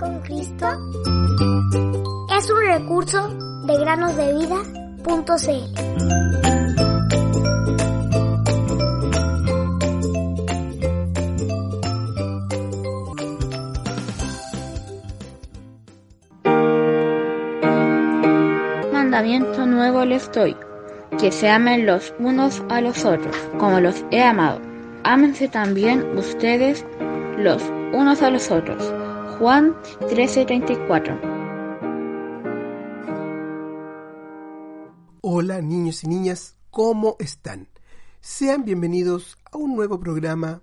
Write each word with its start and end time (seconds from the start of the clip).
con 0.00 0.18
Cristo 0.20 0.66
es 2.34 2.50
un 2.50 2.60
recurso 2.66 3.28
de 3.66 3.78
granosdevida.cl. 3.78 4.50
Mandamiento 18.90 19.66
nuevo 19.66 20.06
les 20.06 20.32
doy, 20.32 20.56
que 21.18 21.30
se 21.30 21.50
amen 21.50 21.84
los 21.84 22.14
unos 22.18 22.62
a 22.70 22.80
los 22.80 23.04
otros, 23.04 23.36
como 23.58 23.80
los 23.80 24.02
he 24.10 24.22
amado. 24.22 24.62
Ámense 25.04 25.48
también 25.48 26.16
ustedes 26.16 26.86
los 27.36 27.62
unos 27.92 28.22
a 28.22 28.30
los 28.30 28.50
otros. 28.50 28.90
Juan 29.40 29.74
13:34 30.00 31.18
Hola 35.22 35.62
niños 35.62 36.04
y 36.04 36.08
niñas, 36.08 36.58
¿cómo 36.70 37.16
están? 37.18 37.70
Sean 38.20 38.66
bienvenidos 38.66 39.38
a 39.50 39.56
un 39.56 39.74
nuevo 39.74 39.98
programa 39.98 40.60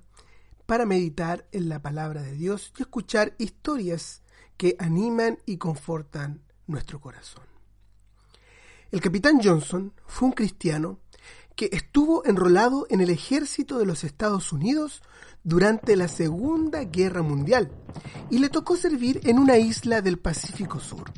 para 0.67 0.85
meditar 0.85 1.47
en 1.51 1.69
la 1.69 1.81
palabra 1.81 2.21
de 2.21 2.33
Dios 2.33 2.71
y 2.77 2.83
escuchar 2.83 3.33
historias 3.39 4.21
que 4.57 4.75
animan 4.77 5.39
y 5.47 5.57
confortan 5.57 6.43
nuestro 6.67 7.01
corazón. 7.01 7.45
El 8.91 9.01
capitán 9.01 9.39
Johnson 9.43 9.91
fue 10.05 10.27
un 10.27 10.33
cristiano 10.35 10.99
que 11.57 11.69
estuvo 11.73 12.23
enrolado 12.25 12.85
en 12.91 13.01
el 13.01 13.09
ejército 13.09 13.79
de 13.79 13.85
los 13.87 14.03
Estados 14.03 14.53
Unidos 14.53 15.01
durante 15.43 15.95
la 15.95 16.07
Segunda 16.07 16.83
Guerra 16.83 17.23
Mundial 17.23 17.71
y 18.29 18.37
le 18.37 18.49
tocó 18.49 18.77
servir 18.77 19.21
en 19.23 19.39
una 19.39 19.57
isla 19.57 20.01
del 20.01 20.19
Pacífico 20.19 20.79
Sur. 20.79 21.11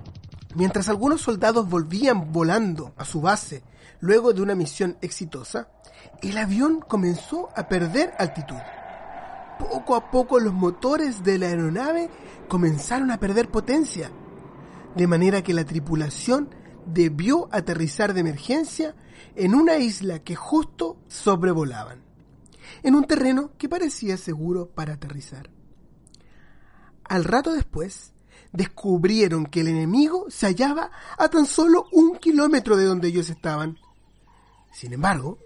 Mientras 0.56 0.88
algunos 0.88 1.22
soldados 1.22 1.70
volvían 1.70 2.32
volando 2.32 2.94
a 2.96 3.04
su 3.04 3.20
base 3.20 3.64
luego 4.00 4.32
de 4.32 4.42
una 4.42 4.56
misión 4.56 4.98
exitosa, 5.02 5.68
el 6.22 6.38
avión 6.38 6.80
comenzó 6.80 7.50
a 7.56 7.68
perder 7.68 8.14
altitud. 8.18 8.56
Poco 9.60 9.94
a 9.94 10.10
poco 10.10 10.40
los 10.40 10.54
motores 10.54 11.22
de 11.22 11.38
la 11.38 11.48
aeronave 11.48 12.10
comenzaron 12.48 13.12
a 13.12 13.20
perder 13.20 13.50
potencia, 13.50 14.10
de 14.96 15.06
manera 15.06 15.44
que 15.44 15.54
la 15.54 15.66
tripulación 15.66 16.50
debió 16.94 17.50
aterrizar 17.52 18.14
de 18.14 18.22
emergencia 18.22 18.96
en 19.36 19.56
una 19.56 19.78
isla 19.78 20.20
que 20.20 20.36
justo 20.36 20.98
sobrevolaban, 21.08 22.02
en 22.84 22.96
un 22.96 23.06
terreno 23.06 23.52
que 23.58 23.70
parecía 23.70 24.18
seguro 24.18 24.70
para 24.70 24.94
aterrizar. 24.94 25.50
Al 27.04 27.24
rato 27.24 27.54
después, 27.54 28.14
descubrieron 28.52 29.46
que 29.46 29.62
el 29.62 29.68
enemigo 29.68 30.26
se 30.30 30.48
hallaba 30.48 30.92
a 31.18 31.30
tan 31.30 31.46
solo 31.46 31.86
un 31.92 32.18
kilómetro 32.18 32.78
de 32.78 32.86
donde 32.86 33.08
ellos 33.10 33.30
estaban. 33.30 33.78
Sin 34.72 34.94
embargo, 34.94 35.38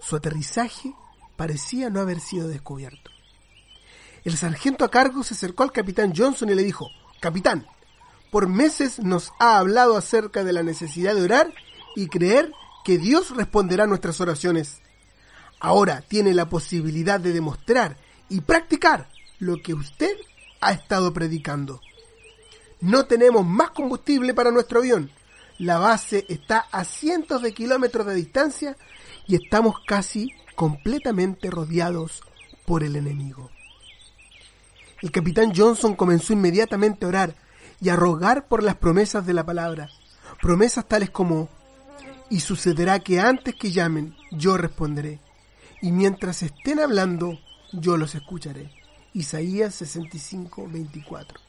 su 0.00 0.16
aterrizaje 0.16 0.94
parecía 1.36 1.90
no 1.90 2.00
haber 2.00 2.20
sido 2.20 2.48
descubierto. 2.48 3.10
El 4.24 4.36
sargento 4.36 4.84
a 4.84 4.90
cargo 4.90 5.22
se 5.22 5.34
acercó 5.34 5.64
al 5.64 5.72
capitán 5.72 6.12
Johnson 6.16 6.48
y 6.50 6.54
le 6.54 6.62
dijo, 6.62 6.88
Capitán, 7.20 7.66
por 8.32 8.48
meses 8.48 8.98
nos 8.98 9.34
ha 9.38 9.58
hablado 9.58 9.94
acerca 9.94 10.42
de 10.42 10.54
la 10.54 10.62
necesidad 10.62 11.14
de 11.14 11.20
orar 11.20 11.52
y 11.94 12.08
creer 12.08 12.50
que 12.82 12.96
Dios 12.96 13.36
responderá 13.36 13.86
nuestras 13.86 14.22
oraciones. 14.22 14.80
Ahora 15.60 16.00
tiene 16.08 16.32
la 16.32 16.48
posibilidad 16.48 17.20
de 17.20 17.34
demostrar 17.34 17.98
y 18.30 18.40
practicar 18.40 19.10
lo 19.38 19.60
que 19.62 19.74
usted 19.74 20.16
ha 20.62 20.72
estado 20.72 21.12
predicando. 21.12 21.82
No 22.80 23.04
tenemos 23.04 23.46
más 23.46 23.72
combustible 23.72 24.32
para 24.32 24.50
nuestro 24.50 24.78
avión. 24.78 25.10
La 25.58 25.76
base 25.76 26.24
está 26.30 26.60
a 26.72 26.84
cientos 26.84 27.42
de 27.42 27.52
kilómetros 27.52 28.06
de 28.06 28.14
distancia 28.14 28.78
y 29.26 29.34
estamos 29.34 29.74
casi 29.86 30.32
completamente 30.56 31.50
rodeados 31.50 32.22
por 32.64 32.82
el 32.82 32.96
enemigo. 32.96 33.50
El 35.02 35.10
capitán 35.10 35.52
Johnson 35.54 35.94
comenzó 35.94 36.32
inmediatamente 36.32 37.04
a 37.04 37.08
orar 37.08 37.42
y 37.82 37.88
a 37.88 37.96
rogar 37.96 38.46
por 38.46 38.62
las 38.62 38.76
promesas 38.76 39.26
de 39.26 39.34
la 39.34 39.44
palabra, 39.44 39.90
promesas 40.40 40.86
tales 40.86 41.10
como, 41.10 41.48
y 42.30 42.38
sucederá 42.38 43.00
que 43.00 43.18
antes 43.18 43.56
que 43.56 43.72
llamen, 43.72 44.14
yo 44.30 44.56
responderé, 44.56 45.18
y 45.80 45.90
mientras 45.90 46.44
estén 46.44 46.78
hablando, 46.78 47.40
yo 47.72 47.96
los 47.96 48.14
escucharé. 48.14 48.70
Isaías 49.14 49.74
65, 49.74 50.68
24. 50.70 51.40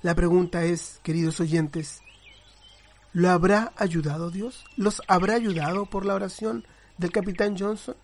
La 0.00 0.14
pregunta 0.14 0.64
es, 0.64 0.98
queridos 1.02 1.40
oyentes, 1.40 2.00
¿lo 3.12 3.28
habrá 3.28 3.74
ayudado 3.76 4.30
Dios? 4.30 4.64
¿Los 4.76 5.02
habrá 5.08 5.34
ayudado 5.34 5.84
por 5.84 6.06
la 6.06 6.14
oración 6.14 6.64
del 6.96 7.12
capitán 7.12 7.54
Johnson? 7.58 7.96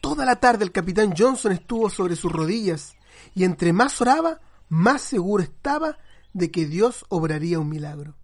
Toda 0.00 0.24
la 0.24 0.36
tarde 0.36 0.64
el 0.64 0.72
capitán 0.72 1.14
Johnson 1.16 1.52
estuvo 1.52 1.88
sobre 1.90 2.16
sus 2.16 2.32
rodillas 2.32 2.96
y 3.36 3.44
entre 3.44 3.72
más 3.72 4.00
oraba, 4.00 4.40
más 4.72 5.02
seguro 5.02 5.42
estaba 5.42 5.98
de 6.32 6.50
que 6.50 6.64
Dios 6.64 7.04
obraría 7.10 7.58
un 7.58 7.68
milagro, 7.68 8.16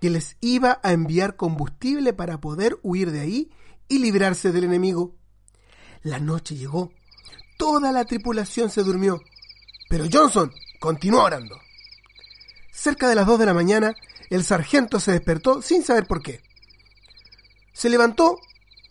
que 0.00 0.10
les 0.10 0.36
iba 0.40 0.80
a 0.82 0.90
enviar 0.90 1.36
combustible 1.36 2.12
para 2.12 2.40
poder 2.40 2.80
huir 2.82 3.12
de 3.12 3.20
ahí 3.20 3.50
y 3.86 4.00
librarse 4.00 4.50
del 4.50 4.64
enemigo. 4.64 5.14
La 6.02 6.18
noche 6.18 6.56
llegó, 6.56 6.90
toda 7.56 7.92
la 7.92 8.04
tripulación 8.06 8.70
se 8.70 8.82
durmió, 8.82 9.22
pero 9.88 10.06
Johnson 10.12 10.52
continuó 10.80 11.22
orando. 11.22 11.60
Cerca 12.72 13.08
de 13.08 13.14
las 13.14 13.26
dos 13.28 13.38
de 13.38 13.46
la 13.46 13.54
mañana, 13.54 13.94
el 14.30 14.42
sargento 14.42 14.98
se 14.98 15.12
despertó 15.12 15.62
sin 15.62 15.84
saber 15.84 16.08
por 16.08 16.24
qué. 16.24 16.40
Se 17.72 17.88
levantó 17.88 18.40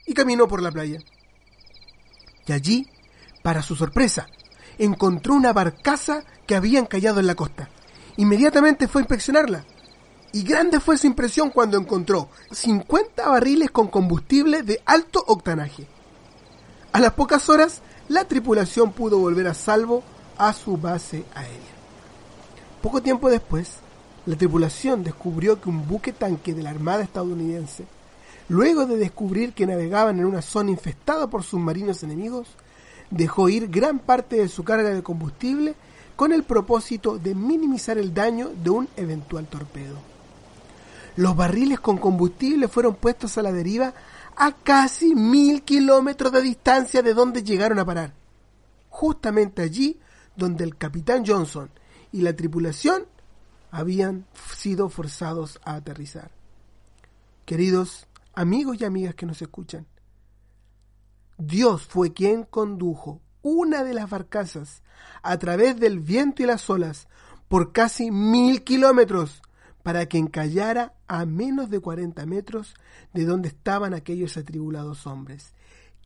y 0.07 0.13
caminó 0.13 0.47
por 0.47 0.61
la 0.61 0.72
playa 0.72 0.99
y 2.47 2.53
allí, 2.53 2.87
para 3.43 3.61
su 3.61 3.75
sorpresa, 3.75 4.27
encontró 4.77 5.33
una 5.33 5.53
barcaza 5.53 6.23
que 6.45 6.55
había 6.55 6.79
encallado 6.79 7.19
en 7.19 7.27
la 7.27 7.35
costa. 7.35 7.69
Inmediatamente 8.17 8.87
fue 8.87 9.01
a 9.01 9.03
inspeccionarla. 9.03 9.65
Y 10.31 10.43
grande 10.43 10.79
fue 10.79 10.97
su 10.97 11.07
impresión 11.07 11.49
cuando 11.49 11.77
encontró 11.77 12.29
50 12.51 13.29
barriles 13.29 13.71
con 13.71 13.87
combustible 13.87 14.63
de 14.63 14.81
alto 14.85 15.23
octanaje. 15.27 15.87
A 16.91 16.99
las 16.99 17.13
pocas 17.13 17.49
horas, 17.49 17.81
la 18.09 18.25
tripulación 18.25 18.91
pudo 18.91 19.19
volver 19.19 19.47
a 19.47 19.53
salvo 19.53 20.03
a 20.37 20.51
su 20.53 20.77
base 20.77 21.23
aérea. 21.33 21.75
Poco 22.81 23.01
tiempo 23.01 23.29
después, 23.29 23.77
la 24.25 24.35
tripulación 24.35 25.03
descubrió 25.03 25.61
que 25.61 25.69
un 25.69 25.87
buque 25.87 26.11
tanque 26.11 26.53
de 26.53 26.63
la 26.63 26.71
Armada 26.71 27.03
estadounidense 27.03 27.85
luego 28.47 28.85
de 28.85 28.97
descubrir 28.97 29.53
que 29.53 29.65
navegaban 29.65 30.19
en 30.19 30.25
una 30.25 30.41
zona 30.41 30.71
infestada 30.71 31.27
por 31.27 31.43
submarinos 31.43 32.03
enemigos, 32.03 32.47
dejó 33.11 33.49
ir 33.49 33.69
gran 33.69 33.99
parte 33.99 34.38
de 34.38 34.47
su 34.47 34.63
carga 34.63 34.89
de 34.89 35.03
combustible 35.03 35.75
con 36.16 36.31
el 36.31 36.43
propósito 36.43 37.17
de 37.17 37.35
minimizar 37.35 37.97
el 37.97 38.13
daño 38.13 38.51
de 38.63 38.69
un 38.69 38.88
eventual 38.95 39.47
torpedo. 39.47 39.97
Los 41.17 41.35
barriles 41.35 41.79
con 41.79 41.97
combustible 41.97 42.67
fueron 42.67 42.95
puestos 42.95 43.38
a 43.38 43.41
la 43.41 43.51
deriva 43.51 43.93
a 44.35 44.51
casi 44.51 45.16
mil 45.16 45.63
kilómetros 45.63 46.31
de 46.31 46.41
distancia 46.41 47.01
de 47.01 47.13
donde 47.13 47.43
llegaron 47.43 47.79
a 47.79 47.85
parar, 47.85 48.13
justamente 48.89 49.61
allí 49.61 49.97
donde 50.35 50.63
el 50.66 50.75
capitán 50.77 51.23
Johnson 51.25 51.69
y 52.11 52.22
la 52.22 52.35
tripulación 52.35 53.05
habían 53.72 54.25
sido 54.55 54.89
forzados 54.89 55.59
a 55.63 55.75
aterrizar. 55.75 56.31
Queridos 57.45 58.07
amigos 58.33 58.77
y 58.79 58.85
amigas 58.85 59.16
que 59.16 59.25
nos 59.25 59.41
escuchan, 59.41 59.85
Dios 61.38 61.85
fue 61.85 62.14
quien 62.14 62.43
condujo 62.43 63.22
una 63.41 63.84
de 63.84 63.93
las 63.93 64.09
barcazas 64.09 64.82
a 65.22 65.37
través 65.37 65.79
del 65.79 65.99
viento 65.99 66.43
y 66.43 66.46
las 66.46 66.70
olas 66.70 67.08
por 67.47 67.72
casi 67.72 68.09
mil 68.09 68.64
kilómetros 68.64 69.41
para 69.84 70.08
que 70.08 70.17
encallara 70.17 70.93
a 71.08 71.26
menos 71.26 71.70
de 71.70 71.79
40 71.79 72.26
metros 72.26 72.73
de 73.14 73.26
donde 73.26 73.49
estaban 73.49 73.93
aquellos 73.93 74.35
atribulados 74.35 75.05
hombres. 75.05 75.53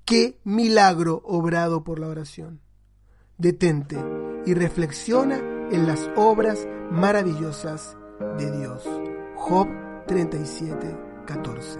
¡Qué 0.04 0.40
milagro 0.44 1.22
obrado 1.24 1.84
por 1.84 2.00
la 2.00 2.08
oración! 2.08 2.60
Detente 3.38 3.98
y 4.46 4.54
reflexiona 4.54 5.38
en 5.72 5.88
las 5.88 6.10
obras 6.18 6.68
maravillosas 6.92 7.96
de 8.38 8.52
Dios. 8.58 8.84
Job 9.36 9.68
37, 10.08 10.98
14. 11.26 11.80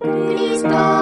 Cristo. 0.00 0.93